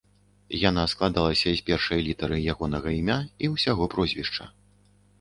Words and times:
Яна 0.69 0.85
складалася 0.93 1.53
з 1.59 1.63
першай 1.69 2.03
літары 2.09 2.41
ягонага 2.57 2.97
імя 3.03 3.21
і 3.45 3.55
ўсяго 3.55 3.83
прозвішча. 3.97 4.53